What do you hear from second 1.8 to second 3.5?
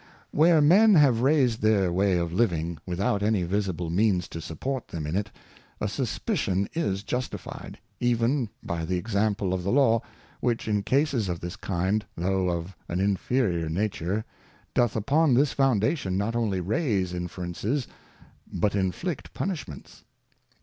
way of Living, without any